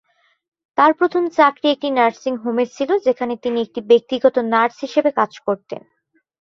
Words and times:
তার 0.77 0.91
প্রথম 0.93 1.23
চাকরি 1.37 1.67
একটি 1.71 1.89
নার্সিং 1.91 2.33
হোমে 2.37 2.65
ছিল, 2.75 2.89
যেখানে 3.05 3.33
তিনি 3.43 3.57
একটি 3.61 3.79
ব্যক্তিগত 3.89 4.35
নার্স 4.53 4.77
হিসেবে 4.81 5.09
কাজ 5.11 5.31
করতেন। 5.47 5.81